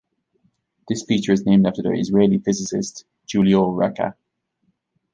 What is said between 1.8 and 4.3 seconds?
the Israeli physicist Giulio Racah.